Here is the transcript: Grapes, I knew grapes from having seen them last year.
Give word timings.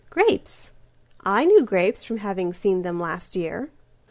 Grapes, 0.09 0.71
I 1.23 1.45
knew 1.45 1.61
grapes 1.63 2.03
from 2.03 2.17
having 2.17 2.53
seen 2.53 2.81
them 2.81 2.99
last 2.99 3.35
year. 3.35 3.69